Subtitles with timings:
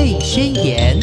[0.00, 0.98] 贝宣言》。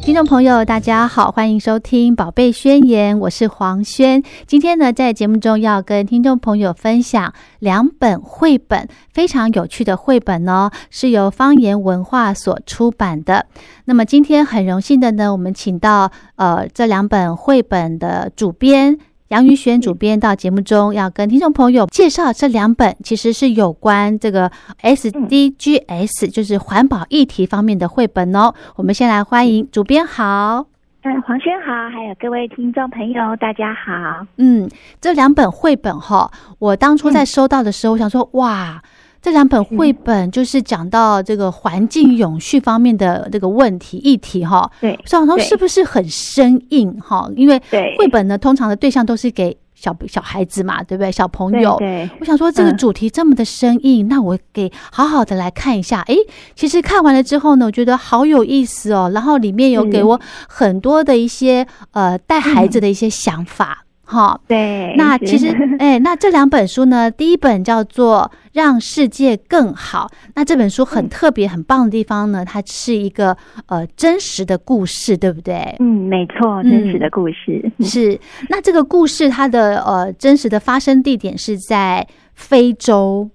[0.00, 4.22] 听众朋友，大家好，欢迎收听《宝贝宣言》，我是黄轩。
[4.46, 13.46] 今天呢，在节目中要跟听众朋友分享两本绘本，非常有趣的绘本哦，是由方言文化所出版的。
[13.86, 18.96] 那么今天很荣幸的呢，我们请到呃这两本绘本的主编。
[19.28, 24.48] 杨宇轩主编到节目中要跟听众朋友介绍这两本，其实是有关这个
[24.82, 28.54] SDGs，就是环保议题方面的绘本哦。
[28.76, 30.64] 我们先来欢迎主编好，
[31.02, 34.24] 嗯，黄轩好，还有各位听众朋友，大家好。
[34.36, 34.70] 嗯，
[35.00, 38.80] 这两本绘本哈，我当初在收到的时候，我想说哇。
[39.26, 47.28] 这两本绘本就是讲到这个环境永续方面的这个问题议题哈，对，想说是不是很生硬哈？
[47.34, 47.60] 因为
[47.98, 51.10] 绘本呢，通常的对象都是给小小孩子嘛，对不对？
[51.10, 56.02] 小朋友，对，我想说这个主题这么的生硬，那我给好好的来看一下。
[56.02, 56.14] 哎，
[56.54, 59.10] 其实看完了之后呢，我觉得好有意思哦。
[59.12, 63.85] 然后里面有给我很多的一些呃带孩子的一些想法。
[64.08, 65.48] 好，对，那其实，
[65.80, 75.74] 哎，那这两本书呢，第一本叫做《让世界更好》，那这本书很特别、很棒的地方呢，它是一个呃真实的故事，对不对？
[75.80, 78.18] 嗯，没错，真实的故事是。
[78.48, 83.28] 那这个故事它的呃真实的发生地点是在非洲。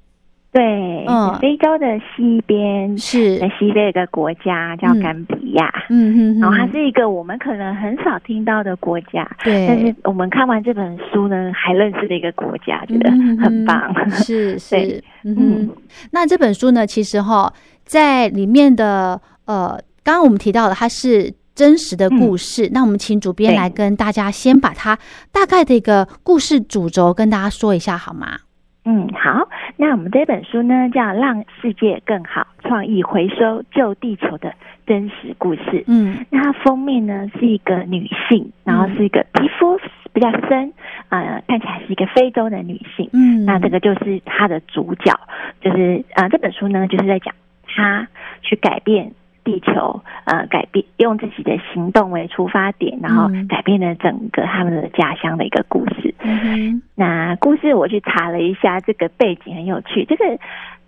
[0.51, 3.37] 对，嗯，非洲的西边是。
[3.39, 15.69] 在西边一个国家叫甘比亚，嗯哼，然后它是一个我们可能很少听到的国家，对，但是我们看完这本书呢，还认识了一个国家，觉得很棒，是 是，嗯，
[16.11, 17.53] 那这本书呢，其实哈，
[17.85, 24.99] 在里面的呃，刚刚我们提到的，它是真实的故事，那我们请主编来跟大家先把它
[25.31, 28.39] 大概的一个故事主轴跟大家说一下好吗？
[28.83, 34.53] 嗯，好，那我们这本书呢叫《让世界更好：创意回收救地球的
[34.87, 35.61] 真实故事》。
[35.87, 39.79] 嗯，那它封面呢是一个女性，然后是一个皮肤
[40.13, 40.73] 比较深，
[41.09, 43.07] 呃，看起来是一个非洲的女性。
[43.13, 45.13] 嗯，那这个就是它的主角，
[45.61, 47.35] 就是呃，这本书呢就是在讲
[47.67, 48.07] 她
[48.41, 49.11] 去改变。
[49.43, 56.10] 地球呃改变，用自己的行动为出发点，然后改变了整个他们的家乡的一个故事。
[56.23, 60.05] 嗯那故事我去查了一下，这个背景很有趣。
[60.05, 60.23] 这个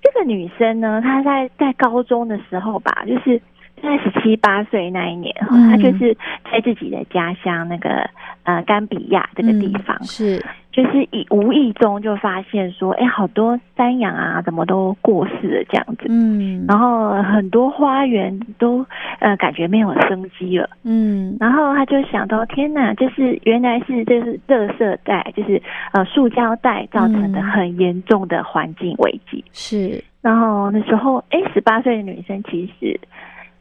[0.01, 3.41] 这个女生呢，她在在高中的时候吧，就是
[3.81, 5.33] 在十七八岁那一年，
[5.69, 6.15] 她就是
[6.51, 8.09] 在自己的家乡那个
[8.43, 10.01] 呃甘比亚这个地方。
[10.03, 10.43] 是。
[10.71, 18.83] 就是以无意中就发现说，哎，好多山羊啊，怎么都过世了这样子，嗯，然后很多花园都
[19.19, 30.03] 呃感觉没有生机了，嗯，然后他就想到，天哪，就是原来是这是垃圾袋，就是呃塑胶袋造成的很严重的环境危机，是。
[30.23, 32.99] 然后那时候，哎，十八岁的女生其实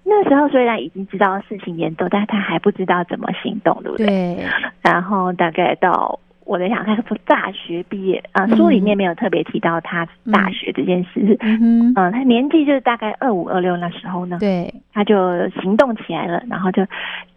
[0.05, 4.07] 那时候虽然已经知道事情严重，但是她还不知道怎么行动，对不对？
[4.07, 4.47] 对。
[4.83, 6.19] 然后大概到。
[6.45, 11.37] 我在想，他从大学毕业啊，书里面没有特别提到他大学这件事。
[11.41, 16.85] 嗯，他年纪就是大概二五二六那时候呢，对，他就行动起来了，然后就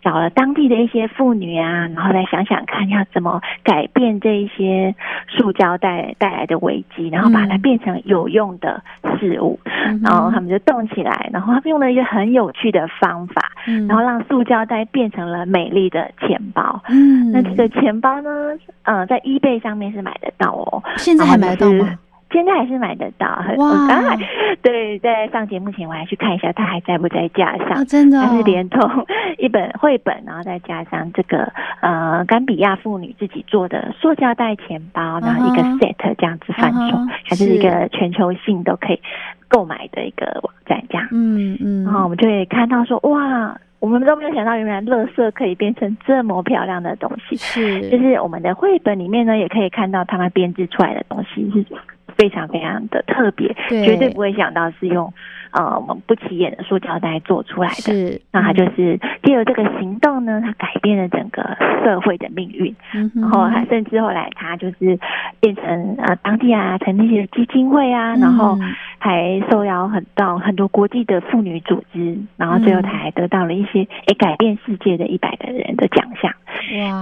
[0.01, 4.93] 找了当地的一些妇女啊，然后来想想看要怎么改变这一些
[5.27, 8.83] 塑胶袋带来的危机，然后把它变成有用的
[9.19, 9.59] 事物。
[10.03, 13.51] 然后他们就动起来，然后他们用了一个很有趣的方法，
[13.87, 16.81] 然后让塑胶袋变成了美丽的钱包。
[16.89, 18.29] 嗯，那这个钱包呢？
[18.95, 20.81] 嗯，在 eBay 上面是买得到哦。
[20.97, 21.97] 现在还买得到吗？
[22.31, 23.27] 现在还是买得到。
[23.57, 23.87] 哇！
[23.87, 24.17] 刚才
[24.61, 27.85] 对，在上节目前我还去看一下，它还在不在架上？
[27.85, 28.81] 真的，它是连同
[29.37, 38.99] 一本绘本，然后再加上这个呃，甘比亚妇女自己做的塑胶袋钱包，然后一个 set 这样子贩售，还是一个全球性都可以
[39.47, 41.07] 购买的一个网站，这样。
[41.11, 41.83] 嗯嗯。
[41.85, 43.55] 然后我们就会看到说，哇！
[43.85, 47.35] 我们都没有想到，原来乐色可以变成这么漂亮的东西。
[47.35, 51.63] 是，就是我们的绘本里面呢，也可以看到他们编织出来的东西是
[52.17, 55.13] 非常非常的特别，绝对不会想到是用。
[55.51, 61.41] 呃，我们不起眼的塑胶袋做出来的，是，那它就是借由这个行动呢，它改变了整个
[61.81, 62.75] 社会的命运，
[63.13, 64.99] 然后他甚至后来它就是
[65.39, 68.57] 变成呃当地啊成立一些基金会啊，然后
[69.05, 76.31] 还受邀很到很多国际的妇女组织，然后最后他还得到了一些诶改变世界的一百个人的奖项，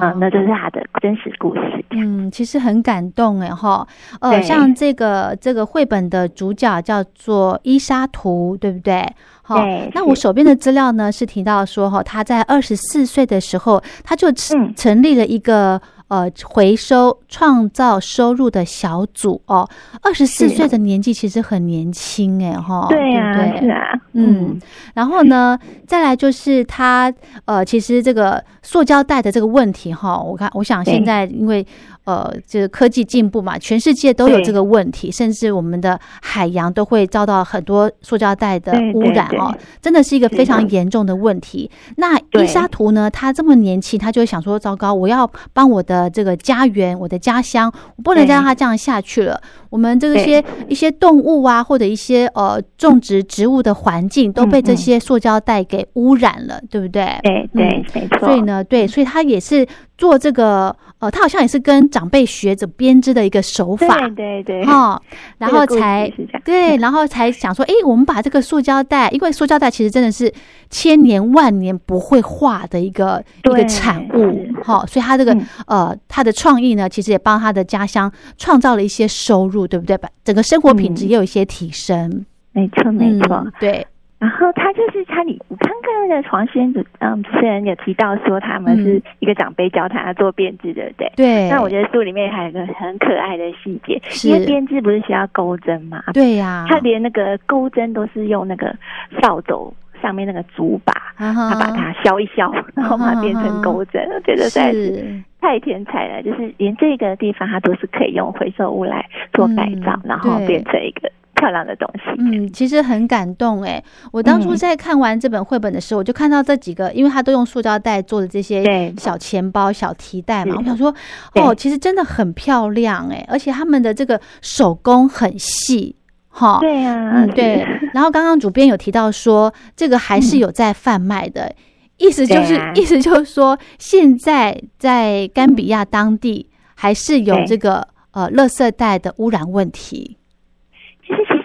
[0.02, 1.86] 哇，那这是他的真实故事。
[1.92, 3.88] 嗯，其实很感动哎哈，
[4.20, 8.34] 呃，像这个这个绘本的主角叫做伊莎图。
[8.60, 9.06] 对不对？
[9.42, 9.64] 好，
[9.94, 15.82] 那我手边的资料呢是提到说，哈，他在二十四岁的时候，他就成立了一个。
[16.14, 19.68] 呃回收创造收入的小组哦。
[20.04, 24.60] 二十四岁的年纪其实很年轻哎哈，对呀，是啊，嗯。
[24.94, 25.58] 然后呢，
[25.88, 27.12] 再来就是他
[27.46, 31.66] 呃，其实这个塑胶袋的这个问题哈，我看我想现在因为。
[32.06, 41.72] 呃，这个科技进步嘛，全世界都有这个问题，甚至我们的海洋都会遭到很多塑胶袋的污染哦，真的是一个非常严重的问题。
[41.96, 49.42] 那伊莎图呢，他这么年轻，他就会想说：糟糕，我要帮我的这个家园、我的家乡，我不能再让它这样下去了。
[49.70, 57.18] 我们这些一些动物啊，或者一些呃种植植物的环境都被这些塑胶袋给污染了，对不对？
[57.24, 58.28] 对对，没错。
[58.28, 59.66] 所以呢，对，所以他也是。
[59.96, 65.02] 做这个，呃，他好像也是跟长辈学着编织的一个手法，对对对，哈，
[65.38, 66.10] 然后才
[66.46, 70.34] 对， 然后才想说，哎，我们把这个塑胶袋，因为塑胶袋其实真的是
[70.70, 79.98] 千年万年不会化的一个一个产物，哈，所以他这个呃，他的创意呢，其实也帮他的家乡创造了一些收入，对不对？
[79.98, 83.86] 把整个生活品质也有一些提升，没错没错，对。
[84.24, 91.12] 然后他就是他，你你看看那个黄先主，嗯，主持人有提到说他们是一个长辈教他做编织，对不对？
[91.18, 91.50] 对。
[91.50, 96.02] 那我觉得书里面还有一个很可爱的细节，因为编织不是需要钩针嘛？
[96.14, 96.66] 对呀。
[96.70, 98.74] 他连那个钩针都是用那个
[99.22, 104.10] 扫帚上面那个竹把，他把它削一削，然后把它变成钩针。
[104.10, 111.12] 我觉得在是太天才了，就是连这个地方它都是可以用回收物来做改造，然后变成一个。
[111.44, 113.84] 漂亮的东西，嗯，其实很感动哎。
[114.14, 120.56] 我当初在看完这本绘本的时候，我就看到这几个，因为他都用塑胶袋做的这些小钱包、小提袋嘛。
[120.58, 120.94] 我想说，
[121.36, 125.98] 哦，其实真的很漂亮哎，而且他们的这个手工很细，
[126.30, 127.68] 哈，对呀，嗯，对。
[127.94, 131.54] 然后刚刚主编有提到说，这个还是有在贩卖的，
[131.98, 140.16] 意思就是，意思就是说，现在在甘比亚当地还是有这个呃，垃圾袋的污染问题。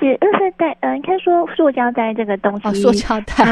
[0.06, 3.44] 垃圾袋，嗯，应该说塑胶袋这个东西，塑胶袋，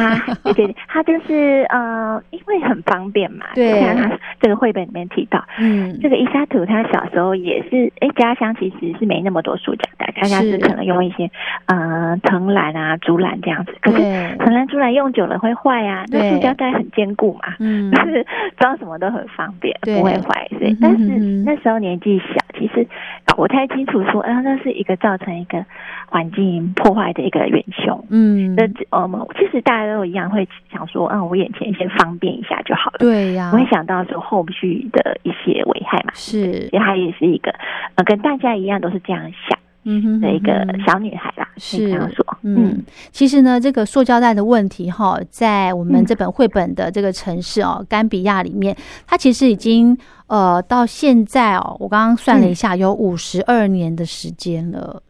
[0.44, 3.46] 对对对，它就是呃，因为很方便嘛。
[3.54, 3.80] 对。
[3.80, 11.30] 像他这个绘本里面提到，嗯，这个伊莎图他小时候也是，哎，家乡其实是没那么多塑胶袋，大家是可能用一些
[11.66, 13.74] 呃藤篮啊、竹篮这样子。
[13.80, 13.98] 可是
[14.38, 18.26] 藤篮、竹篮用久了会坏啊，那塑胶袋很坚固嘛，嗯， 就是
[18.58, 20.46] 装什么都很方便，不会坏。
[20.58, 21.04] 所以，但是
[21.44, 22.86] 那时候年纪小，其实
[23.24, 25.64] 搞不太清楚说，啊，那是一个造成一个
[26.08, 26.35] 环境。
[26.74, 28.62] 破坏的一个元凶，嗯，那
[29.02, 37.52] 我们其实大家都一样会想说，嗯，我眼前先方便一下就好了，对呀，不会想到说后续的一些危害嘛，是，所以她也是一个，
[37.94, 41.88] 呃，跟大家一样都是这样想，嗯哼，的一个小女孩啦，是。
[41.88, 49.96] 这样说，嗯，其实呢，这个塑胶袋的问题哈，在我们这本绘本的这个城市哦，甘比亚里面，它其实已经
[50.26, 55.02] 呃到现在哦，我刚刚算了一下，有五十二年的时间了。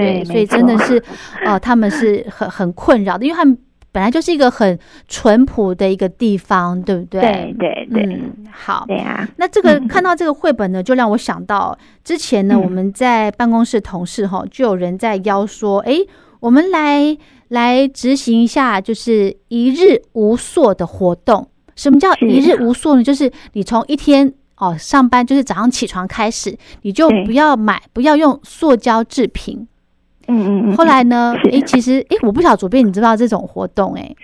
[0.00, 1.02] 对，所以真的是，
[1.46, 3.56] 哦，他们是很很困扰的，因为他们
[3.92, 7.20] 本来就是一个很淳朴的一个地方，对不对？
[7.20, 9.28] 对对对，嗯，好，对啊。
[9.36, 15.96] 那这个看到这个绘本呢，就让我想到之前呢，我们在办公室同事哈，就有人在邀说，哎，
[16.40, 17.16] 我们来
[17.48, 21.48] 来执行一下，就是一日无塑的活动。
[21.76, 23.02] 什么叫一日无塑呢？
[23.02, 24.34] 就是你从一天。
[24.56, 29.66] 哦，上班就是早上起床开始，你就不要买，不要用塑胶制品。
[30.28, 30.76] 嗯嗯嗯。
[30.76, 31.34] 后来呢？
[31.52, 33.94] 哎，其实哎，我不晓得左边，你知道这种活动？
[33.94, 34.14] 哎，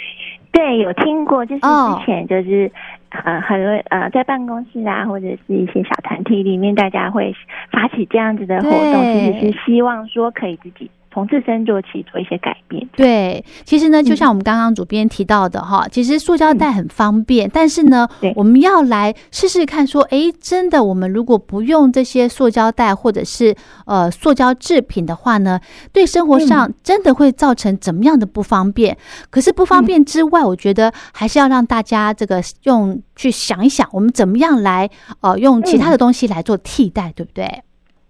[0.53, 2.71] 对，有听过，就是之前就是
[3.11, 7.35] 呃，很多呃，在办公室啊，或者是一些小团体里面，大家会
[7.71, 10.91] 发起这样子的活动，其实是希望说可以自己。
[11.13, 12.87] 从自身做起，做一些改变。
[12.97, 23.55] 对，其实呢，就像我们刚刚主编提到的哈，其实塑胶袋很方便，但是呢，我们要来试试看，说，哎，真的，我们如果不用这些塑胶袋或者是
[23.87, 25.59] 呃塑胶制品的话呢，
[25.93, 28.97] 对生活上真的会造成怎么样的不方便？
[29.31, 34.89] 可是不方便之外，我觉得还是要让大家这个用去想一想，我们怎么样来
[35.23, 37.63] 呃用其他的东西来做替代，对不对？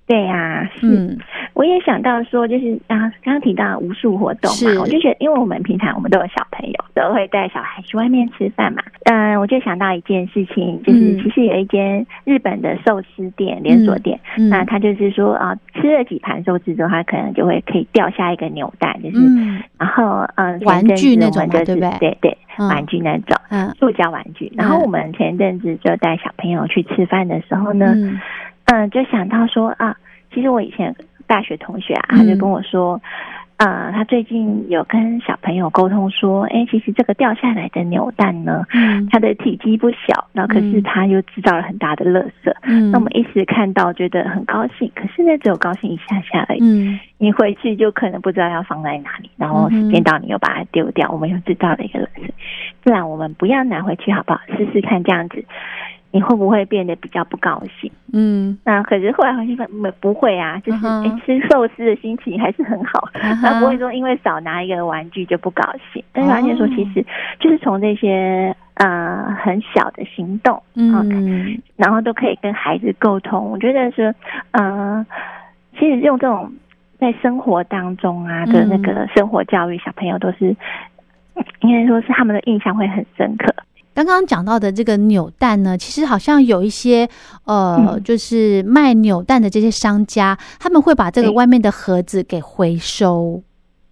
[0.07, 1.17] 对呀，嗯，
[1.61, 19.19] 我也想到说，就是啊，刚刚提到无数活动嘛，我就觉得，因为我们平常我们都有小朋友，都会带小孩去外面吃饭嘛，嗯，我就想到一件事情，就是其实有一间日本的寿司店连锁店，那他就是说啊，吃了几盘寿司之后，他可能就会可以掉下一个扭蛋，就是，
[19.79, 21.91] 然后嗯，玩具那种，对不对？
[22.01, 22.39] 对对，
[22.71, 24.51] 玩具那种，嗯，塑胶玩具。
[24.57, 27.95] 然后我们前阵子就带小朋友去吃饭的时候呢。
[28.73, 29.97] 嗯，就想到说啊，
[30.33, 30.95] 其实我以前
[31.31, 33.01] 大学同学啊，他就跟我说，
[33.59, 52.29] 呃，他最近有跟小朋友沟通说，哎，其实这个掉下来的扭蛋呢，嗯，它的体积不小，然后可是它又制造了很大的垃圾，嗯，那我们一时看到觉得很高兴，可是呢，只有高兴一下下而已，嗯，你回去就可能不知道要放在哪里，然后时间到你又把它丢掉，我们又制造了一个垃圾，
[52.83, 54.41] 不然我们不要拿回去好不好？
[54.57, 55.45] 试试看这样子。
[56.13, 57.89] 你会不会变得比较不高兴？
[58.13, 63.09] 嗯，那可是后来发现没不会啊，就是哎吃寿司的心情还是很好，
[63.43, 65.63] 他不会说因为少拿一个玩具就不高
[65.93, 66.03] 兴。
[66.13, 67.05] 但是发现说，其实
[67.39, 73.51] 就是从这些呃很小的行动，嗯，然后都可以跟孩子沟通。
[73.51, 74.15] 我觉得是
[74.53, 75.07] 呃，
[75.79, 76.53] 其实用这种
[76.99, 80.55] 在生活当中啊的那个生活教育，小朋友都是
[81.61, 83.55] 应该说是他们的印象会很深刻。
[83.93, 87.09] 刚刚讲到的这个扭蛋呢，其实好像有一些
[87.45, 93.43] 呃，就是卖扭蛋的这些商家，他们会把这个外面的盒子给回收。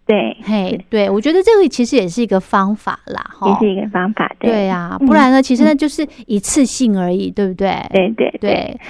[0.07, 4.35] 对，嘿，对，我觉得这个其实也是一个方法啦，也是一个方法。
[4.39, 7.77] 对啊，不然呢，其实呢就是一次性而已，对不对？
[7.93, 8.81] 对对对，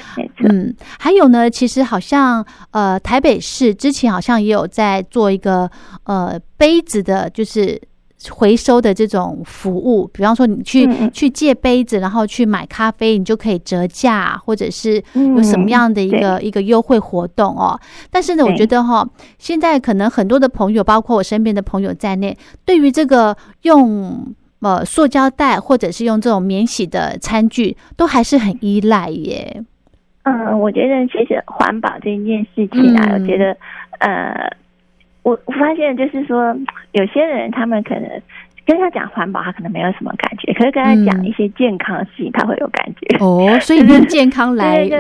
[0.45, 5.69] 嗯，还有呢，其实好像呃，台北市之前好像也有在做一个
[6.05, 7.81] 呃杯子的，就是。
[8.31, 17.79] 回收的这种服务，比方说你去去借杯子，然后去买咖啡，你就可以折价，或者是有什么样的一个一个优惠活动哦。
[18.11, 19.09] 但是呢，我觉得哈，
[19.39, 29.63] 现在可能很多的朋友，包括我身边的朋友在内，对于这个用呃塑胶袋或者是用这种免洗的餐具，都还是很依赖耶。
[30.25, 33.57] 嗯，我觉得其实环保这件事情啊，我觉得
[34.01, 34.53] 呃。
[35.23, 36.57] 我我发现就是说，
[36.93, 38.23] 有些人他们可能
[38.69, 43.17] 跟他讲环保，他可能没有什么感觉；，可是跟他讲一些健康的事情，他会有感觉。
[43.17, 44.91] 哦，所以用 健康来对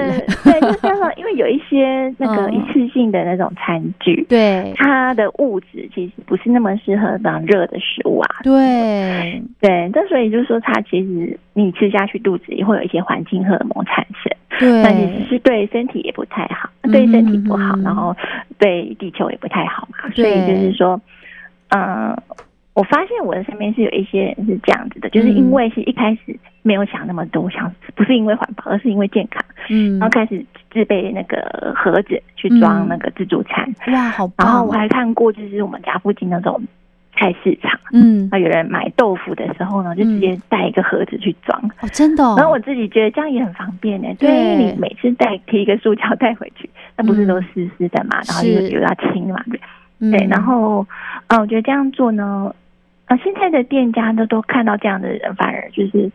[0.42, 8.36] 对，就加上因为有一些那个一次性的那种餐具，对它的物质其实不是那么适合当热的食物啊。
[8.42, 14.32] 对对，那所以就是说，它其实你吃下去，肚子也会有一些环境荷尔蒙产生。
[14.58, 18.16] 对，那其实是对身体也不太好，对身体不好，然后
[18.58, 20.10] 对地球也不太好嘛。
[20.14, 20.98] 所以就是说，
[21.68, 22.16] 嗯，
[22.78, 33.68] 我发现我的身边是有一些人是这样子的，就是因为是一开始没有想那么多，想不是因为环保，而是因为健康，嗯，然后开始自备那个盒子去装那个自助餐。
[33.92, 34.46] 哇，好棒！
[34.46, 36.62] 然后我还看过，就是我们家附近那种。
[37.20, 42.22] 菜市场，嗯，啊，有人买豆腐的时候呢，就直接带一个盒子去装，哦，真的。
[42.36, 49.60] 然后我自己觉得这样也很方便呢，对，你每次带提一个塑胶袋回去，那不是都湿湿的嘛，然后又又要清嘛，对，
[50.12, 50.28] 对。
[50.28, 50.86] 然后，
[51.26, 52.54] 啊，我觉得这样做呢，
[53.08, 56.10] 啊，现在的店家呢都看到这样的人，反而就是。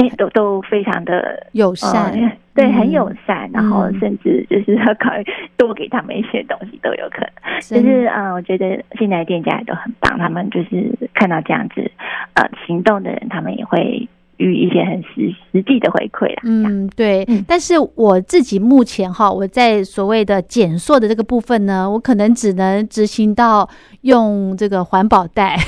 [0.00, 2.14] 哎，都都非常的友善，
[2.54, 7.60] 对，很友善，然后甚至就是要考虑多给他们一些东西都有可能。
[7.60, 11.90] 就是啊，我觉得现在店家也都很棒，他们就是看到这样子
[12.34, 14.08] 呃行动的人，他们也会。
[14.38, 16.42] 与一些很实实际的回馈啦。
[16.44, 17.26] 嗯，对。
[17.46, 23.68] 但是我自己目前哈，我在所谓的减塑的这个部分呢，我可能只能执行到
[24.00, 25.56] 用这个环保袋。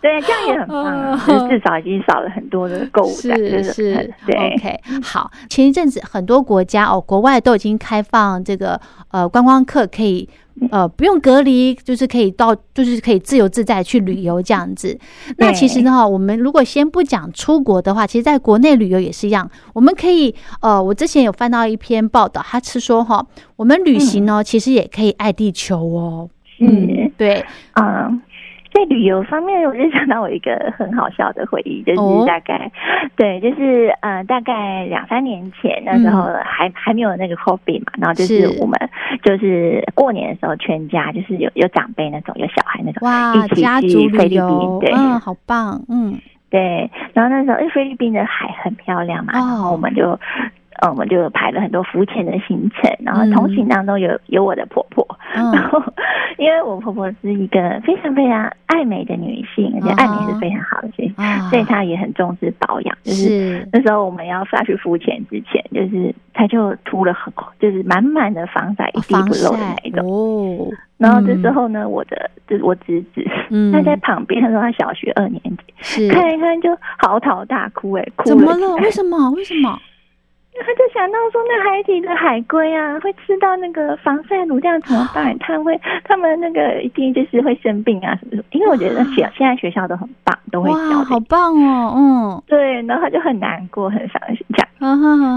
[0.00, 3.36] 对，这样也很棒，至少已经少了很多的购物袋。
[3.36, 4.54] 是是，对。
[4.54, 5.30] OK，好。
[5.48, 10.28] 前一阵子很多国家哦，国外都已经开放这个呃观光客可以。
[10.70, 14.98] 呃，不用隔离，就是可以到，就是可以自由自在去旅游这样子。
[15.36, 19.50] 那其实呢，我们如果先不讲出国的话，其实在国内旅游也是一样。
[19.72, 26.28] 我们可以，呃，我之前有翻到一篇报道，他是说哈，我们旅行呢，其实也可以爱地球哦。
[26.60, 28.20] 嗯，对，嗯。
[28.78, 32.70] 在旅游方面，我就想到我一个很好笑的回忆，就是大概，
[33.16, 38.58] 对，就是呃，大概两三年前那时候还还没有那个 COVID 嘛，然后就是。
[38.60, 38.76] 我们
[39.22, 46.18] 就是过年的时候，全家就是有有长辈那种，有小孩那种，哇，一起去菲律宾，对，嗯，好棒，嗯，
[46.50, 50.18] 对，然后那时候因为菲律宾的海很漂亮嘛，然后我们就。
[50.78, 55.82] 嗯，我们就排了很多浮潜的行程，然后同行当中有有我的婆婆， 然后
[56.38, 61.12] 因为我婆婆是一个非常非常爱美的女性，而且爱美是非常好的，所以
[61.50, 62.96] 所以她也很重视保养。
[63.02, 70.08] 就是那时候我们要下去浮潜之前，就是她就涂了很就是满满的防晒，一滴不漏的那种。
[70.08, 73.24] 哦，然后这时候呢，我的就是我侄子，
[73.72, 78.76] 他在旁边，他说他小学二年级，看一看就嚎啕大哭，哎，哭怎么了？
[78.76, 79.30] 为什么？
[79.32, 79.78] 为什么？
[80.60, 85.36] 他就想到说，那海底的海龟啊，会吃到那个防晒乳，这样怎么办？
[85.38, 88.42] 他会，他们那个一定就是会生病啊，什么什么。
[88.50, 90.98] 因为我觉得学现在学校都很棒，都会教。
[91.04, 94.68] 好棒哦，嗯，对，然后他就很难过，很伤心这样。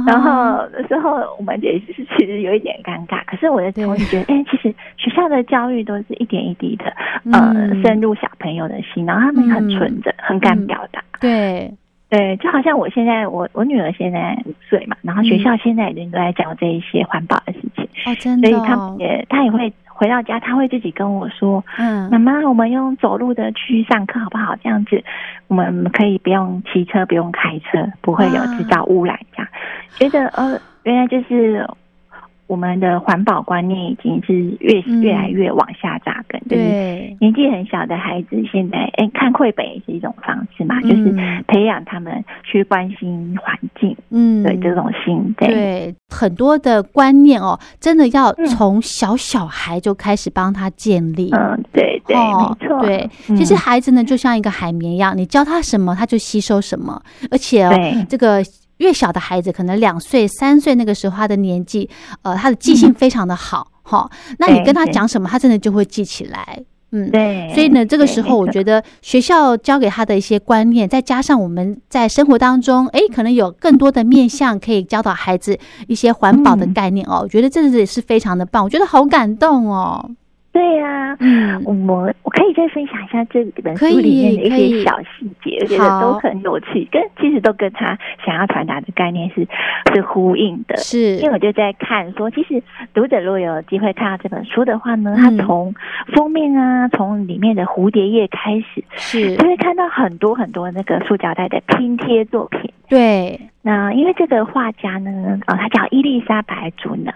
[0.06, 6.86] 然后那时候我们也是其实有一点尴尬，可是我的同学觉得，哎，其实学校校的教育都是一点一滴的，
[7.32, 11.04] 呃，深入小朋友的心，然后他们很纯真，很敢表达。
[11.20, 11.72] 对
[12.12, 17.86] 对，就好像我现在，我我女儿现在五岁嘛，然后学校现在已经都在讲这一些环保的事情。
[18.06, 18.50] 哦，真的。
[18.50, 24.54] 所以她也，她也会回到家，她会自己跟我说：“嗯，妈妈，我们用走路的去上课好不好？
[24.62, 25.02] 这样子，
[25.48, 29.52] 我们可以不用骑车，不用开车，不会有制造污染。”这样，
[29.96, 31.66] 觉得呃，原来就是。
[32.52, 37.16] 我们的环保观念已经是越越来越往下扎根，对。
[37.22, 41.16] 年纪很小的孩子，现在哎看绘本也是一种方式嘛，就是
[41.48, 42.12] 培养他们
[42.44, 57.70] 去关心环境，嗯，对这种心，对很多的观念哦，真的要从小小孩就开始帮他建立，嗯，对对，没错，对，其实孩子呢就像一个海绵一样，你教他什么他就吸收什么，而且
[58.10, 58.44] 这个。
[58.82, 61.88] 越小的孩子，可能两岁、三岁那个时候，他的年纪，
[62.24, 64.10] 呃，他的记性非常的好，哈。
[64.40, 67.52] 那你跟他讲什么，他真的就会记起来，嗯，对。
[67.54, 75.58] 所以呢，这个时候我觉得学校教给他的一些观念，再加上我们在生活当中，哎，可能有更多的面向可以教导孩子
[75.88, 77.20] 一些环保的概念哦。
[77.22, 80.10] 我觉得这也是非常的棒，我觉得好感动哦。
[80.54, 89.48] 对呀，嗯，我我可以再分享一下这本书里面的一些小细节，我觉得都很有趣，跟其实都跟他想要传达的概念是
[89.94, 90.76] 是呼应的。
[90.78, 92.62] 是，因为我就在看说，其实
[92.94, 95.74] 读者如果有机会看到这本书的话呢，他从
[96.14, 102.70] 封面啊，从里面的蝴蝶叶开始，是就会看到很多很多那个塑胶袋的拼贴作品。
[102.90, 103.40] 对。
[103.64, 107.14] 那因为这个画家呢，呃，他叫伊丽莎白·祖能，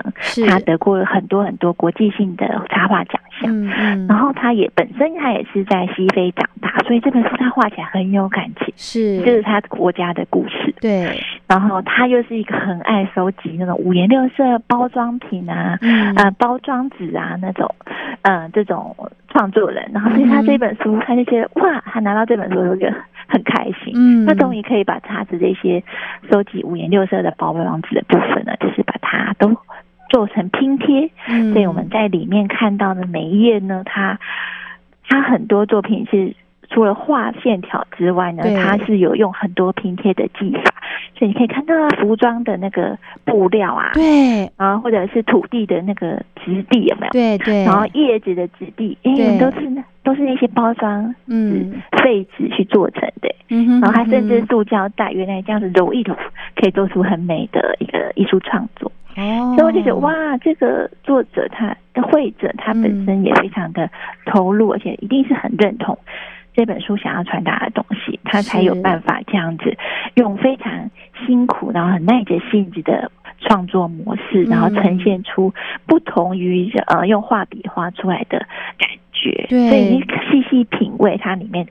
[0.47, 3.51] 他得过很多很多国际性的插画奖项。
[3.51, 4.07] 嗯嗯。
[4.07, 8.73] 然后他也本身他也是在西非长大，所以这本书他画起来很有感情。
[8.75, 10.73] 是，就是他国家的故事。
[10.79, 11.19] 对。
[11.47, 17.73] 然后他又是一个很爱收集那种五颜六色包装品啊，嗯呃，包装纸啊那种，
[18.23, 18.95] 呃，这种
[19.29, 19.89] 创作人。
[19.93, 22.95] 然后所以他这本书，他就觉得哇，他拿到这本书就觉得
[23.27, 23.93] 很开心。
[23.95, 24.25] 嗯。
[24.25, 25.83] 他终于可以把他的这些。
[26.31, 29.47] 收集五颜六色的包装纸的部分呢，就是把它都
[30.09, 31.09] 做成拼贴。
[31.27, 34.19] 嗯，所以我们在里面看到的每一页呢，它
[35.07, 36.35] 它很多作品是
[36.69, 40.74] 除了画线条之外呢，它是有用很多拼贴的技法。
[41.17, 47.11] 所以你可以看到服装的那个布料啊，对，然后或者是土地的那个质地有没有？
[47.11, 53.33] 对对，然后叶子的质地，哎，都是都是那些包装嗯废纸去做成的。
[53.49, 56.15] 嗯哼，然后它甚至塑胶袋，原来这样子揉一揉，
[56.55, 58.91] 可以做出很美的一个艺术创作。
[59.17, 63.89] 哦，所以我就觉得哇，这个作者他的绘者他本身也非常的
[64.25, 65.97] 投入，而且一定是很认同。
[66.55, 69.77] 这本书想要传达的东西，他才有办法这样子
[70.15, 70.89] 用非常
[71.25, 75.53] 辛苦，然后很耐着性子的创作模式，然后呈现出
[75.85, 78.39] 不同于呃用画笔画出来的
[78.77, 78.89] 感
[79.25, 79.45] 觉。
[79.49, 81.67] 对，所以你细细品味它里面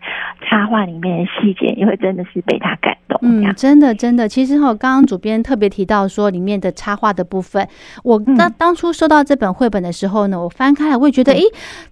[0.47, 3.19] 插画里面的细节，你会真的是被他感动。
[3.23, 4.29] 嗯，真的真的。
[4.29, 7.67] 其实哈，刚刚主编特别提到说里面的插画的部分，
[8.03, 11.41] 我当当初收到这本绘本的时候呢，我翻开来我也觉得，哎，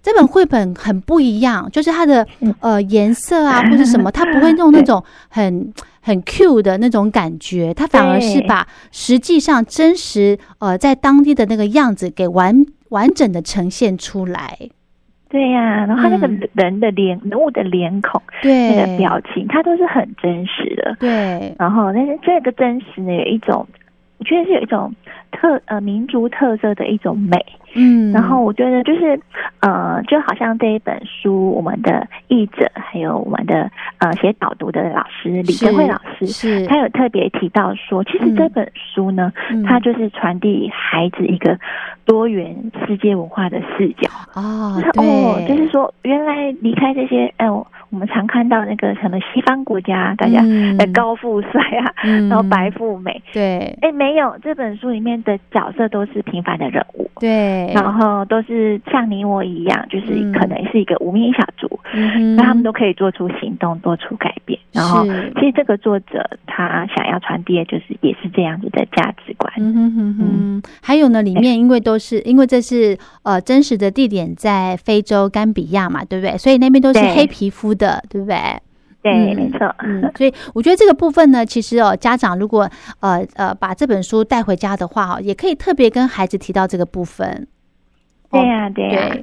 [0.02, 2.26] 这本绘本很不一样，就是它的
[2.60, 2.82] 呃。
[2.92, 14.58] 颜色啊， 或者什么，它不会用那种很很 Q 的那种感觉，它反而是把实际上真实呃在当地的那个样子给完完整的呈现出来。
[15.32, 18.52] 对呀，然后他那个人的脸人物的脸孔，对。
[18.68, 20.94] 那个表情，它都是很真实的。
[21.00, 23.66] 对，然后但是这个真实呢，有一种，
[24.22, 24.94] 我觉得是有一种
[25.32, 27.44] 特呃民族特色的一种美。
[27.74, 29.18] 嗯，然后我觉得就是，
[29.60, 39.32] 呃，就好像这一本书，我们的译者还有我们的呃写导读的老师李德慧老师，是，他有特别提到说，其实这本书呢，
[39.66, 41.58] 它就是传递孩子一个
[42.04, 42.54] 多元
[42.86, 47.46] 世界文化的视角哦，哦，就是说原来离开这些，哎，
[47.92, 50.40] 我们常看到那个什么西方国家，大家
[50.78, 57.70] 的高富帅啊，然后白富美，对，哎，没有这本书里面的角色都是平凡的人物，对。
[57.74, 61.78] 然后都是像你我一样，就是可能是一个无名小卒，
[62.34, 64.58] 那他们都可以做出行动，做出改变。
[64.72, 69.72] 然后，其实这个作者他想要传递的就是也是这样子的价值观。
[69.72, 70.62] 嗯哼哼哼。
[70.80, 76.36] 还有呢，里面因为都是因为这是呃真实的地点在非洲甘比亚嘛，对不对？
[76.38, 78.36] 所以那边都是黑皮肤的，对不对？
[79.02, 79.74] 对，没错。
[79.84, 87.48] 嗯，所以我觉得这个部分呢，其实哦，家长如果呃呃把这本书带回家的话，哦，也可以特别跟孩子提到这个部分。
[88.30, 89.16] 对呀，对呀。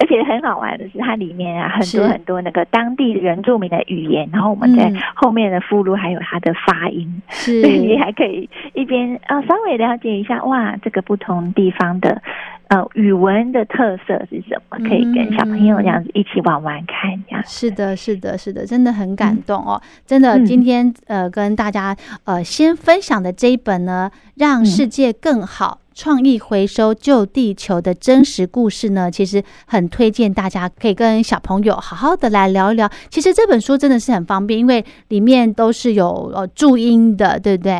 [0.00, 12.22] 而且很好玩的是，它里面啊很多很多那个当地原住民的语言，然后我们在后面的附录还有它的发音，是，所以你还可以一边啊稍微了解一下，哇，这个不同地方的
[12.68, 17.42] 呃语文的特色是什么，可以跟小朋友这样子一起玩玩看，这样。
[17.44, 25.79] 是的，是的，是的，真的很感动哦，真的，今天呃跟大家呃先分享的这一本呢，让世界更好。
[25.94, 32.90] 创意回收救地球的真实故事呢，其实很推荐大家可以跟小朋友好好的来聊一聊。
[33.10, 37.74] 其实这本书真的是很方便，因为里面都是有呃注音的，对不对？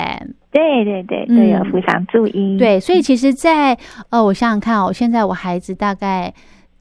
[0.52, 2.58] 对对对，都有附上注音。
[2.58, 3.78] 对，所以其实，在
[4.10, 6.32] 呃，我想想看哦，现在我孩子大概。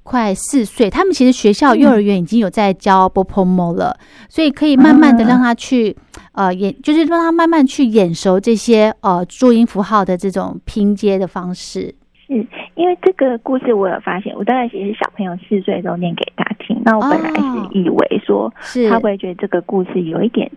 [0.09, 3.95] 快四岁，他们其实学校幼儿园已经有在教波波猫了，
[4.27, 5.95] 所以可以慢慢的让他去
[6.31, 11.93] 呃演，就是让他慢慢去眼熟这些呃注音符号的这种拼接的方式。
[12.25, 12.33] 是
[12.73, 18.51] 因为这个故事我有发现，我当然其实小朋友四岁时候念给他听，那我本来是以为说
[18.89, 20.51] 他会觉得这个故事有一点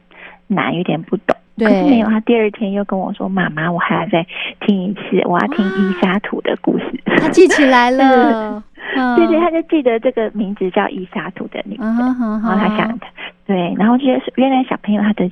[0.47, 1.37] 难，有点不懂。
[1.59, 4.27] 可是没有，他第二天又跟我说：“妈妈，我还要再
[4.61, 6.85] 听一次，我要听伊莎图的故事。”
[7.19, 8.63] 他记起来了。
[9.17, 13.07] 对对，他就记得这个名字叫伊莎图的女的，然后他想的，
[13.47, 15.27] 对，然后觉得原来小朋友他的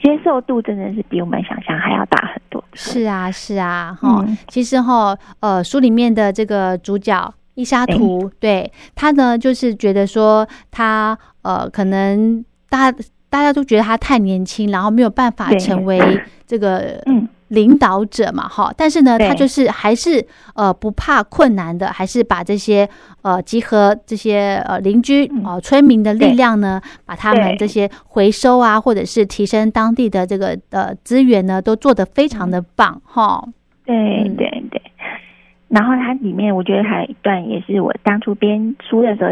[0.00, 2.62] 接受度真的是比我们想象还要大很多。
[2.74, 12.92] 是啊，是啊，哈，其实哈，呃，书里面的这个主角伊莎图，对他呢，就是觉得说他呃，可能大
[13.30, 15.98] 大家都觉得他太年轻，然后没有办法成为
[16.46, 17.26] 这个嗯。
[17.50, 22.88] 领导者嘛，哈，但是呢，他就是还是呃不怕困难的，还是把这些
[23.22, 33.44] 呃集合这些呃邻居啊村民的力量呢，把他们这些回收啊，或者是提升当地的这个呃资源呢，都做得非常的棒，哈。
[33.84, 34.80] 对对对，
[35.66, 39.30] 然后它里面我觉得还有一段也是我当初编书的时候。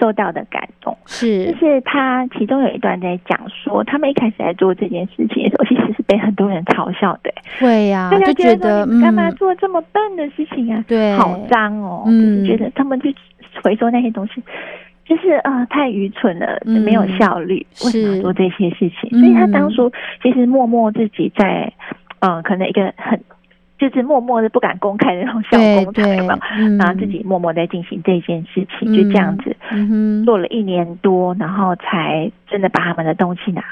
[0.00, 7.32] 受到的感动是，就是他其中有一段在讲说，他们一开始在做这件事情的时候， 其实是被很多人嘲笑的。
[7.58, 10.84] 对呀，就觉得干嘛做这么笨的事情啊？
[10.86, 13.12] 对，好脏哦，就是觉得他们去
[13.62, 14.40] 回收那些东西，
[15.04, 19.10] 就是啊，太愚蠢了，没有效率，为什么做这些事情？
[19.18, 19.90] 所以他当初
[20.22, 21.72] 其实默默自己在，
[22.20, 23.20] 嗯，可能一个很。
[23.80, 26.38] 就是默默的不敢公开的那种小工厂嘛，
[26.78, 29.56] 然后自己默默在进行这件事情，就这样子。
[30.26, 33.64] 做了一年多，然后才真的把他们的东西拿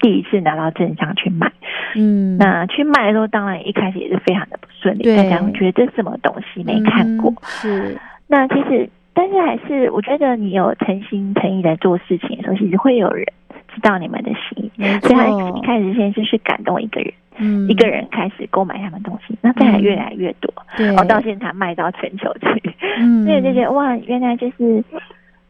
[0.00, 1.52] 第一次拿到镇上去卖。
[1.94, 7.30] 嗯，那去卖的时候，当然一开始也是非常的不顺利，大家会觉得这是什么东西没看过。
[7.42, 13.26] 是，那其实但是还是我觉得你有诚心诚意在做事情的时候，其实会有人
[13.74, 17.12] 知道你们的心，所以他一开始先就是感动一个人。
[17.36, 24.84] 嗯，一个人开始购买他们东西，那再来越来越多，对，哦，到现在卖到全球去，嗯，所以就觉得哇，原来就是，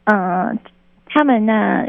[0.04, 0.58] 嗯，
[1.06, 1.86] 他们那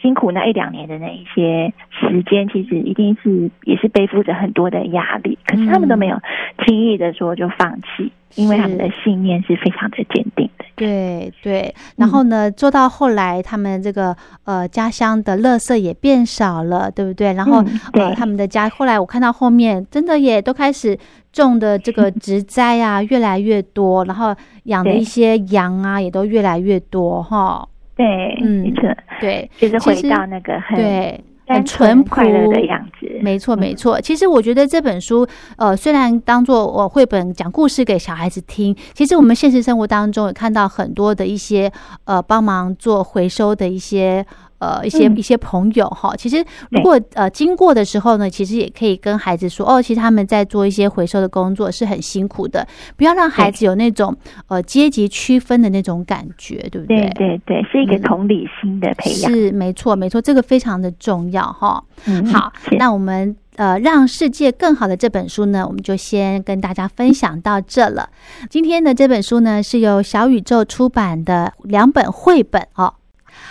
[0.00, 6.16] 辛苦那一两年的那一些时间，其实一定是也是背负着很多的压力，可是他们都没有
[6.64, 8.12] 轻易的说就放弃。
[8.34, 11.74] 因为他们的信念是非常的坚定的，对对。
[11.96, 17.32] 然后呢，做到后来，他们这个呃家乡的垃圾也变少了，对不对？
[17.34, 20.98] 然后呃，他们的家后来我看到后面真的也都开始
[21.32, 27.66] 种的这个植栽啊越来越多，然后养的一些羊啊也都越来越多哈。
[27.96, 28.72] 对，嗯，
[29.20, 31.24] 对，就是回到那个很对。
[31.54, 34.00] 很淳朴的样子，没错没错。
[34.00, 41.70] 其实我觉得这本书，呃，虽然当做我绘本讲故事给小孩子听，其实我们现实生活当中也看到很多的一些
[42.04, 44.24] 呃帮忙做回收的一些。
[44.62, 46.36] 呃，一些一些朋友哈，其实
[46.70, 52.64] 如果呃经过的时候呢，其实也可以跟孩子说哦，其实他们在做一些回收的工作是很辛苦的，
[52.96, 57.00] 不要让孩子有那种呃阶级区分的那种感觉，对不对？
[57.00, 61.82] 对对对，是一个同理心的培养，是没错没错，这个非常的重要哈。
[62.06, 68.08] 嗯好，那我们呃让世界更好的这本书呢，我们就先跟大家分享到这了。
[68.48, 72.94] 今天的这本书呢，是由小宇宙出版的两本绘本哦。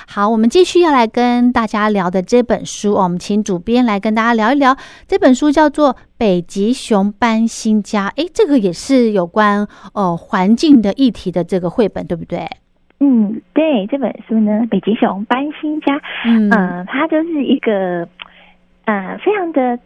[0.07, 4.75] 好，我们继续要来跟大家聊的这本书哦，我们请主编来跟大家聊一聊
[5.07, 8.09] 这本书，叫做《北极熊搬新家》。
[8.15, 12.47] 诶，这个也是有关呃环境的议题的这个绘本，对不对？
[12.99, 18.07] 嗯，对，这本书呢，《北极熊搬新家》，嗯，它就是一个
[18.85, 19.79] 呃非常的。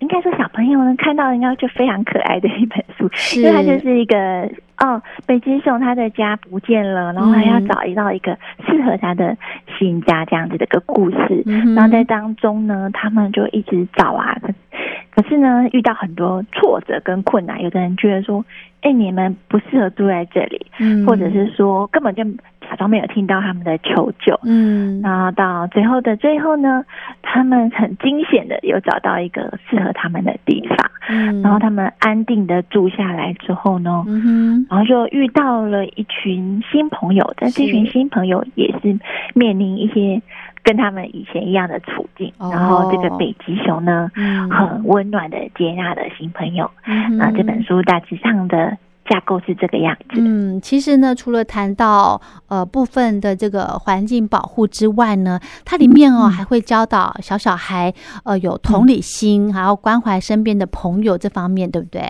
[0.00, 4.50] 应该说，小朋友呢看到应该就非常可爱的一本书，因为它就是一个
[4.84, 9.34] 哦，北极熊它的家不见了，然后还要找到一个适合它的
[9.78, 11.42] 新家这样子的一个故事。
[11.74, 14.36] 然后在当中呢，他们就一直找啊，
[15.14, 18.44] 可是呢，遇到很多挫折跟困难，有的人觉得说，
[18.82, 22.22] 哎，你们不适合住在这里，嗯，或者是说根本就
[22.60, 26.84] 假装没有听到他们的求救，嗯，然后到最后的最后呢，
[27.22, 38.98] 他们很惊险的有找到一个适合他们的地方，嗯，然后他们安定的住下来之后呢，嗯哼，然后就遇到了一群新朋友，但这群新朋友也是
[39.34, 40.20] 面临一些。
[40.66, 44.10] 跟他们以前一样的处境，然后这个北极熊呢，
[44.50, 46.70] 很温暖的接纳了新朋友。
[47.18, 48.74] 那这本书大致上的
[49.06, 50.18] 架构是这个样子。
[50.18, 57.92] 嗯，其实呢，除了谈到呃部分的这个环境保护之外呢，它里面哦还会教导小小孩
[58.24, 62.00] 呃有同理心，还要关怀身边的朋友这方面，对不对？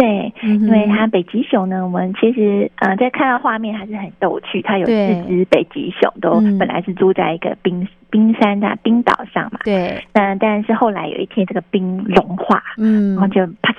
[0.00, 4.62] 对，因为它北极熊呢，我们其实呃在看到画面还是很逗趣。
[4.62, 4.92] 它有四
[5.28, 9.58] 只北极熊，都本来是住在一个冰冰山在冰岛上嘛。
[9.62, 13.76] 对，但但是后来有一天这个冰融化，嗯，然后就啪嚓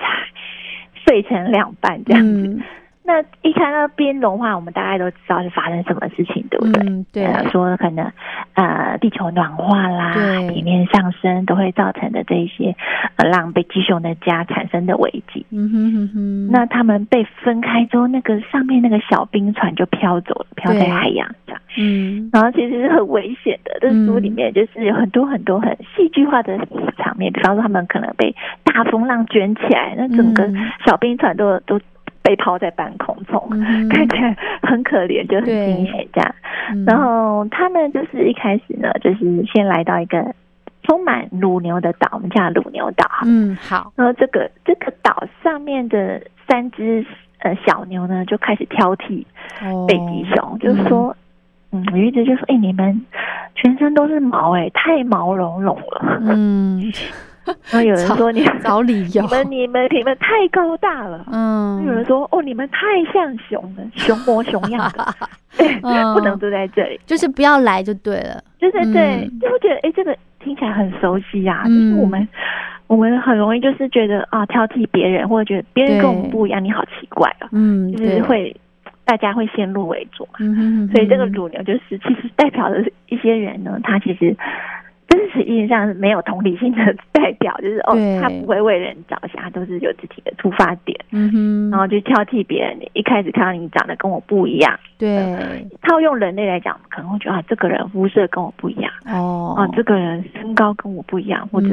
[1.04, 2.60] 碎成两半这样子。
[3.04, 7.04] 那一看到冰融化，我们大概都知道是发生什么事情，对不对？
[7.12, 8.10] 对，说可能
[8.54, 10.14] 呃地球暖化啦，
[10.48, 12.74] 地面上升都会造成的这一些
[13.16, 15.44] 呃让北极熊的家产生的危机。
[15.50, 16.48] 嗯哼哼哼。
[16.52, 21.58] 那他们被分开之后，那个上面那个小冰船就飘走了，飘在海洋上。
[21.76, 22.30] 嗯。
[22.32, 26.56] 然后其实是很危险的，这书里面就是有很多很多很戏剧化的
[26.98, 30.48] 场面，比方说他们可能被大风浪卷起来，那整个
[30.86, 31.80] 小冰船都都。
[32.22, 33.48] 被抛在半空中，
[33.90, 36.34] 看起来很可怜，就很惊险这样。
[36.86, 40.34] 然后他们就是一开始呢，就是先来到一个
[40.84, 43.04] 充满乳牛的岛，我们叫乳牛岛。
[43.24, 43.92] 嗯，好。
[43.96, 47.04] 然后这个这个岛上面的三只
[47.40, 49.24] 呃小牛呢，就开始挑剔
[49.88, 51.14] 北极熊，就是说，
[51.72, 53.04] 嗯，有一直就说：“哎，你们
[53.54, 56.18] 全身都是毛，哎，太毛茸茸了。
[56.30, 56.92] ”嗯。
[57.70, 61.24] 然后有人说你找理由，你们你们你们太高大了。
[61.32, 65.04] 嗯，有人说哦，你们太像熊了，熊模熊样的，
[66.14, 68.42] 不能住在这里，就是不要来就对了。
[68.58, 71.64] 对对对，就会觉得哎，这个听起来很熟悉啊。
[71.64, 72.28] 就是我们
[72.86, 77.48] 我们很容易就是觉得啊，挑剔别人，或者觉得别人跟我们不一样，你好奇怪啊。
[77.50, 78.54] 嗯，就是会
[79.04, 80.28] 大家会先入为主。
[80.38, 84.36] 嗯哼，所以这个乳牛就是其实代表的一些人呢，他其实。
[85.12, 86.78] 真实意义上是没有同理心的
[87.12, 92.78] 代表，就是哦，他不会为人着想，他都是有自己的出发点，嗯哼，然后就挑剔别人。
[92.94, 95.36] 一开始看到你长得跟我不一样，对，
[95.82, 101.68] 套用人类来讲，可能会觉得啊，这个人肤色跟我不一样，哦，啊，这个人身高跟我不一样，或者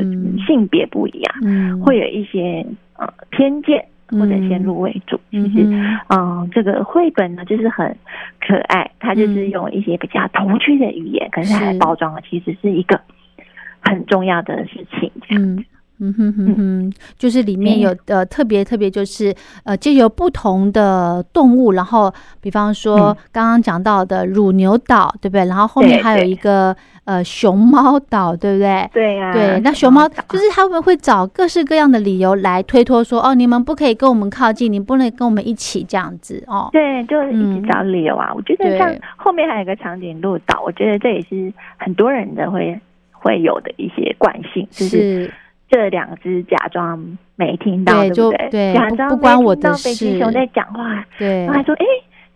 [0.45, 2.65] 性别不一样，嗯，会有一些
[2.97, 5.17] 呃偏见或者先入为主。
[5.31, 5.63] 其实，
[6.09, 7.95] 嗯，这个绘本呢，就是很
[8.45, 12.99] 可爱，它就是用一些比较童趣的语言，可是它的包装其实是一个。
[13.81, 15.63] 很重要的事情，嗯
[16.01, 25.45] 嗯哼哼哼，就是里面有呃特别特别，就是呃，就有不同的动物，然后比方说刚刚讲到的乳牛岛，对不对？
[25.45, 28.89] 然后后面还有一个呃熊猫岛，对不对？
[28.93, 36.69] 对呀，对，那熊猫就是他们会找各式各样的理由来推脱说，哦，你们不可以跟我们靠近，你不能跟我们一起这样子哦。
[36.71, 38.31] 对，就一直找理由啊。
[38.33, 42.79] 我觉得像后面还有一个长颈鹿岛，我觉得这也是很多人的会。
[43.19, 45.31] 会有的一些惯性，就是
[45.69, 48.73] 这两只假装没听到，对不对？
[48.73, 51.85] 假装没听到北极熊在讲话，对，然后还说：“哎，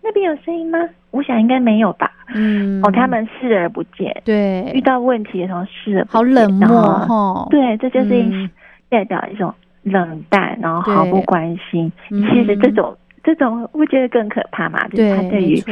[0.02, 0.78] 那边有声音吗？”
[1.12, 2.12] 我想应该没有吧。
[2.34, 7.48] 嗯，哦，他们视而不见，对，遇到问题的时候视而好冷漠哈。
[7.50, 8.50] 对，这就是
[8.89, 11.91] 代表一种冷淡，然后毫不关心。
[12.10, 15.63] 其实这种这种，我觉得更可怕嘛，就是他对于。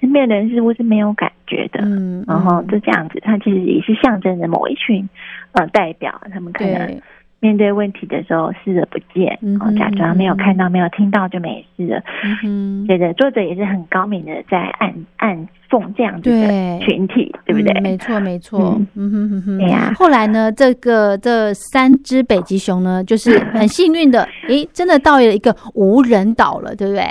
[0.00, 5.08] 身边人事物是没有感觉的，嗯，然后就这样子，它其实也是象征着某一群
[5.52, 7.00] 呃代表，他们可能
[7.40, 12.02] 面对问题的时候视而不见，然后假装没有看到、没有听到就没事了。
[12.44, 17.80] 嗯，对的作者也是很高明的，在暗暗讽这样子的群体，对不对？
[17.80, 18.80] 没错，没错。
[18.94, 19.92] 嗯哼哼哼，对呀。
[19.94, 27.04] 后来呢，这个这三只北极熊呢，就是很幸运的，诶，真的到了一个无人岛了，对不对？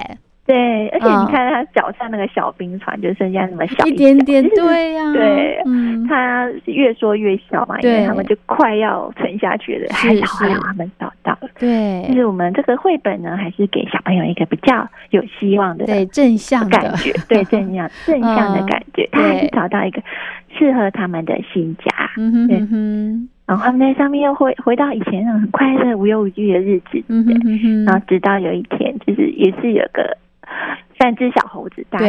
[0.47, 11.49] 对，而且你看他脚上那个小冰船，就剩下那么小一点点，对呀，对，嗯，他越说越小嘛，因为他们就快要沉下去了，还好让他们找到了。
[11.60, 20.01] 对，就是我们这个绘本呢，还是给小朋友一个比较有希望的，对正向感觉，对正向正向的感觉，他还是找到一个
[20.58, 22.12] 适合他们的新家。
[22.17, 27.04] 嗯哼哼，然后他们在上面又回回到以前那种很快乐、无忧无虑的日子。
[27.08, 30.17] 嗯哼哼，然后直到有一天，就是也是有个。
[31.00, 32.06] 三只小猴子搭着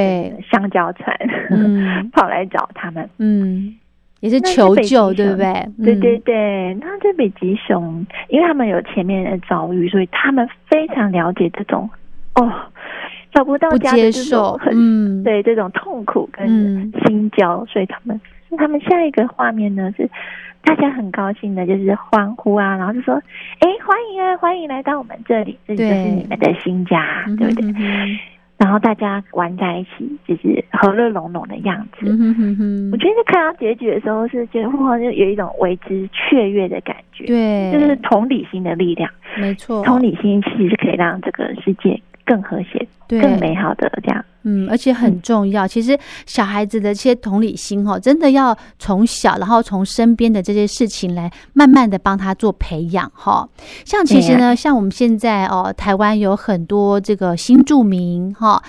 [0.50, 1.14] 香蕉船，
[2.12, 3.06] 跑来找他们。
[3.18, 3.74] 嗯，
[4.20, 5.68] 也是求救，对不对？
[5.84, 11.90] 对对对，那这北极熊，因为他们有前面的遭遇，所以他们非常了解这种
[12.36, 12.50] 哦
[13.34, 16.48] 找不到家的这种很对这种痛苦跟
[17.04, 18.18] 心焦，所以他们
[18.56, 20.08] 他们下一个画面呢是
[20.62, 23.14] 大家很高兴的，就是欢呼啊，然后就说
[23.60, 27.72] ：“哎，欢迎啊，欢迎来到我们这里，这里就是你们的新家，对不对？”
[28.58, 32.10] 然后大家玩在一起，就是和乐融融的样子。
[32.90, 37.24] 我觉得看到结局的时候，是觉得哇，就有一种为之雀跃的感觉。
[37.26, 39.08] 对，就是同理心的力量。
[39.36, 44.22] 没错，同理心其实是可以让这个世界更和谐、更美好的这样。
[44.42, 45.66] 嗯，而且很重要。
[45.66, 53.46] 其实小孩子的这些同理心哦，真的要从小，然后从身边的这些事情来慢慢的帮他做培养哈。
[53.84, 58.62] 像其实呢，像我们现在哦，台湾有很多这个新住民哈。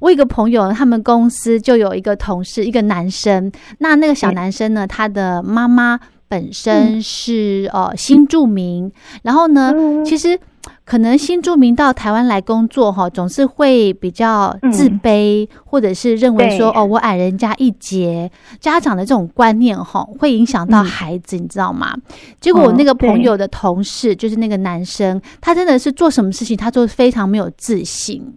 [0.00, 3.50] 我一个朋友，他们公司就有一个同事，一个男生。
[3.78, 5.98] 那那个小男生呢，他的妈妈
[6.28, 8.90] 本身是呃新住民，
[9.22, 9.74] 然后呢，
[10.04, 10.38] 其实。
[10.86, 18.30] 可能新住民到台湾来工作哈，总是会比较自卑，或者是认为说哦，我矮人家一截。
[18.60, 21.92] 家长的这种观念哈，会影响到孩子，你知道吗？
[22.40, 28.32] 结果我那个朋友的同事，就是那个男生，他真的是做什么事情，他都非常没有自信。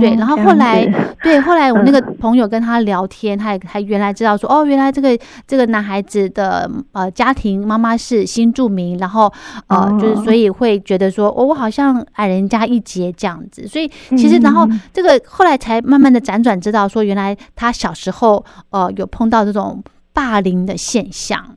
[0.00, 0.84] 对，然后后来，
[1.22, 9.32] 对，后来我那个朋友跟他聊天，他也他原来知道说，哦，原来这个这个男孩子的呃家庭妈妈是新住民，然后
[9.68, 19.80] 呃就是所以会觉得说，哦，我好像矮人家一截这样子，所以其实然后这个后来才慢慢的辗转知道说，原来他小时候呃有碰到这种
[20.12, 21.54] 霸凌的现象。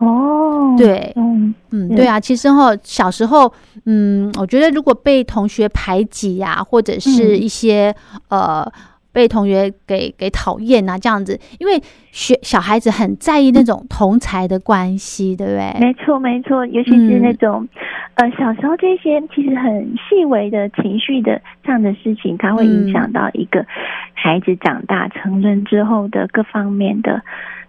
[0.00, 3.52] 哦，对，嗯嗯，对啊，其实哈，小时候，
[3.84, 7.94] 嗯，我觉得如果被同学排挤呀，或者是一些
[8.30, 8.66] 呃
[9.12, 11.78] 被同学给给讨厌啊，这样子，因为
[12.12, 15.76] 学小孩子很在意那种同才的关系，对不对？
[15.78, 17.68] 没错，没错，尤其是那种
[18.14, 23.66] 呃小时候这些其实很细微的情绪的这样的事情，它会影响到一个
[24.14, 27.20] 孩子长大成人之后的各方面的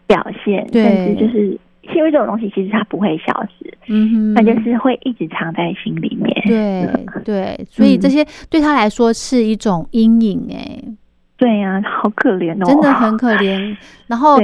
[0.07, 1.59] 表现，甚至就是。
[1.95, 6.31] 因为这种东西其实它不会消失，嗯哼，它就是会一直藏在心里面。
[6.45, 6.87] 对
[7.25, 10.79] 对，所以这些对他来说是一种阴影哎。
[11.37, 13.75] 对呀，好可怜哦，真的很可怜。
[14.05, 14.37] 然后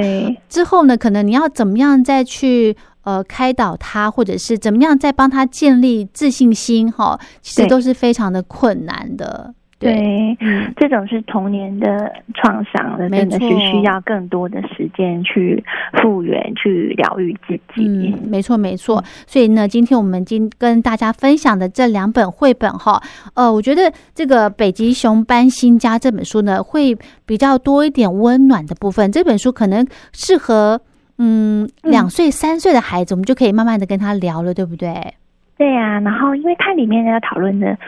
[0.48, 9.54] 之后呢，可能你要怎么样再去呃开导他，或者是怎么样再帮他建立自信心哈，其实都是非常的困难的。
[9.80, 15.62] 对，嗯，这种是童年的创伤了，真的是需要更多的时间去
[16.02, 17.86] 复原、去疗愈自己。
[17.86, 19.00] 嗯，没错，没错。
[19.24, 23.00] 所以呢，今天我们今跟大家分享的这两本绘本哈，
[23.34, 29.12] 呃，我觉得这个《北极熊搬新家》这本书呢，会比较多一点温暖的部分。
[29.12, 30.80] 这本书可能适合
[31.18, 35.14] 嗯两岁、三岁的孩子，我们就可以慢慢的跟他聊了，对不对？
[35.56, 37.78] 对呀，然后因为它里面要讨论的。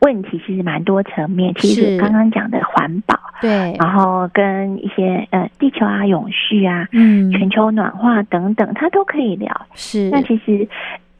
[0.00, 9.66] 问题其实蛮多层面，其实刚刚讲的环保，对，然后跟一些呃地球啊、永续啊、嗯、全球暖化等等，它都可以聊。
[9.74, 10.68] 是，那其实。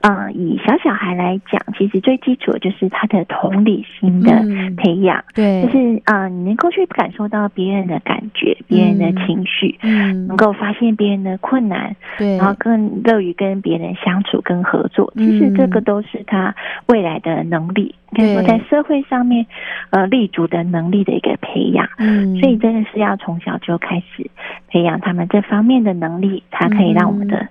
[0.02, 4.30] 嗯，以小小孩来讲，其实最基础的就是他的同理心的
[4.76, 5.22] 培养。
[5.34, 15.12] 对，就是啊，你能够去感受到别人的感觉、别人的情绪，嗯，能够发现别人的困难，对，然后更乐于跟别人相处跟合作。
[15.16, 16.54] 其实这个都是他
[16.86, 19.44] 未来的能力，可以说在社会上面
[19.90, 21.86] 呃立足的能力的一个培养。
[21.98, 24.30] 嗯，所以真的是要从小就开始
[24.68, 27.46] 培养他们这方面的能力，才可以让我们的。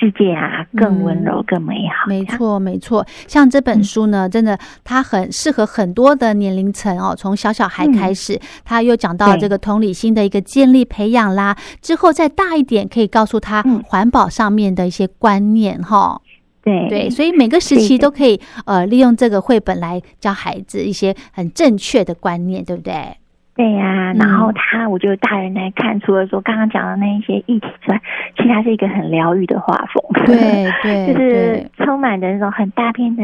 [0.00, 2.08] 世界啊，更温柔、更美好。
[2.08, 3.06] 没错，没错。
[3.28, 7.14] 像这本书呢，真的，它很适合很多的年龄层哦。
[7.14, 11.54] 从小小孩开始，他又讲到这个同理心的一个建立、培养啦。
[11.82, 16.18] 之后再大一点，可以告诉他环保上面的一些观念哈。
[16.62, 23.16] 对对，所以每个时期都可以呃利用这个绘本来教孩子一些很正确的观念，对不对？
[23.60, 28.00] 对呀，然后他，我觉得大人来看，除了说刚刚讲的那一些议题之外，
[28.34, 33.22] 其实他是一个很疗愈的画风，对 对，就是充满着那种很大片的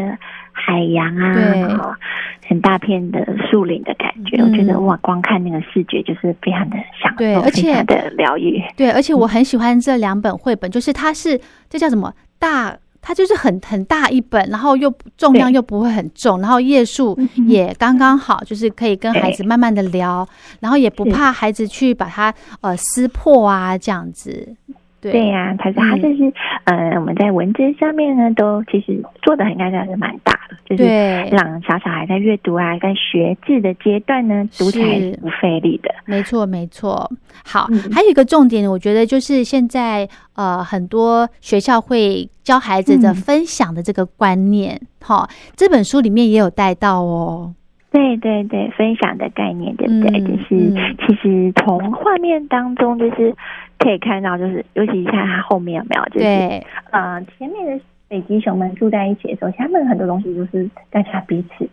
[0.53, 1.90] 海洋啊，然后
[2.46, 4.37] 很大片的树林的感觉。
[4.42, 8.62] 我觉得哇，光看那个视觉就是非常的享受，而且的疗愈。
[8.77, 12.77] 对，而且我很喜欢这两本绘本，就是它是这叫什么大。
[13.07, 17.16] 它就是很很大一本，然后又重量又不会很重，然后页数
[17.47, 24.57] 也刚刚好，就是可以跟孩子慢慢的聊，然后也不怕孩子去把它呃撕破啊这样子。
[25.12, 26.33] 对呀，他是他就是，
[26.64, 30.85] 呃，我们在文字上面呢，都其实做的应该算是蛮大的，就是
[31.35, 35.94] 让小小孩在阅读啊，在学字的阶段呢，读起来是不费力的。
[36.04, 37.11] 没错，没错。
[37.44, 47.54] 好，还有一个重点，我觉得就是现在呃，很多学校会教孩子的分享的这个观念，哈，这本书里面也有带到哦。
[47.92, 50.21] 对对对，分享的概念对不对？
[50.21, 50.71] 就是
[51.07, 53.35] 其实从画面当中，就是
[53.79, 56.27] 可以看到，就是尤其看它后面有没有，就是
[56.90, 61.68] 呃，前面的北极熊们住在一起的时候，他们很多东西都是大家彼此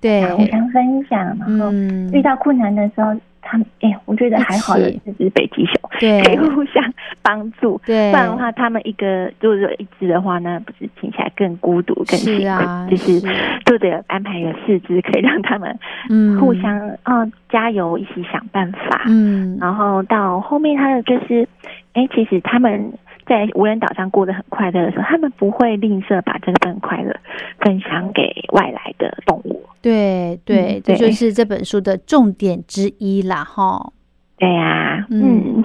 [0.00, 1.72] 对互相分享，然后
[2.12, 3.14] 遇到困难的时候。
[3.42, 6.82] 他们哎，我觉得还好的这只北极熊，对，可以互相
[7.22, 7.80] 帮助。
[7.86, 12.90] 对，不然的话，他们一个如果说一只的话，那不是听起来更孤独、更辛苦？
[12.90, 13.20] 就是
[13.64, 15.78] 都得安排有四只，可以让他们
[16.10, 19.02] 嗯互相啊加油，一起想办法。
[19.06, 21.48] 嗯，然后到后面，他的就是，
[21.94, 22.92] 哎，其实他们。
[23.28, 27.14] 在无人岛上过得很快乐的时候，他们不会吝啬把这份快乐
[27.60, 28.22] 分享给
[28.52, 29.62] 外来的动物。
[29.82, 33.92] 对对，这就是这本书的重点之一啦，哈。
[34.38, 35.62] 对呀，嗯，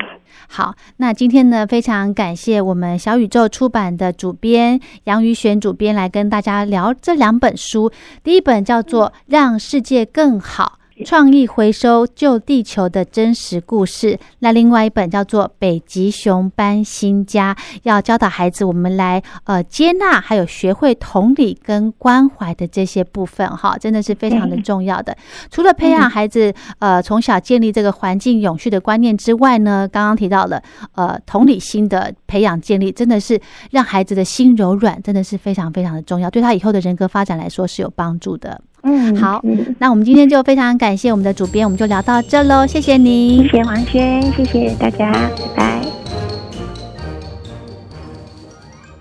[0.49, 7.91] 好，那今天呢，非常感谢我们小宇宙出版的主编杨宇璇主编来跟大家聊这两本书。
[8.24, 10.80] 第一本叫做《让世界更好》。
[11.05, 14.19] 创意回收救地球的真实故事。
[14.39, 25.17] 那另外一本叫做《北极熊搬新家》，要教导孩子我们来呃接纳，还有学会同理跟关怀的这些部分哈，真的是非常的重要的。
[25.49, 30.61] 除了培养孩子呃从小建立这个环境永续的观念之外呢，刚刚提到了
[30.93, 33.41] 呃同理心的培养建立，真的是
[33.71, 38.61] 让孩子的心柔软，真的是非常非常的重要，对他以后的人格发展来说是有帮助的。
[38.84, 39.41] 嗯，好，
[39.79, 45.81] 那我们今天就非常感谢我们的主编，我们就聊到这喽，谢谢您，谢谢王轩，谢谢大家，拜拜。